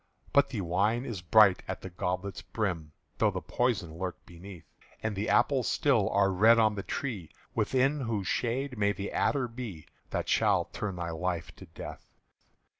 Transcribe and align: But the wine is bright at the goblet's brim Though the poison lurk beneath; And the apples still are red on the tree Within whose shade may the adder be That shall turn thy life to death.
But 0.33 0.49
the 0.49 0.61
wine 0.61 1.05
is 1.05 1.21
bright 1.21 1.61
at 1.67 1.81
the 1.81 1.91
goblet's 1.91 2.41
brim 2.41 2.91
Though 3.19 3.29
the 3.29 3.39
poison 3.39 3.99
lurk 3.99 4.25
beneath; 4.25 4.65
And 5.03 5.15
the 5.15 5.29
apples 5.29 5.67
still 5.67 6.09
are 6.09 6.31
red 6.31 6.57
on 6.57 6.73
the 6.73 6.81
tree 6.81 7.29
Within 7.53 7.99
whose 7.99 8.25
shade 8.27 8.79
may 8.79 8.93
the 8.93 9.11
adder 9.11 9.47
be 9.47 9.85
That 10.09 10.27
shall 10.27 10.65
turn 10.73 10.95
thy 10.95 11.11
life 11.11 11.55
to 11.57 11.67
death. 11.67 12.03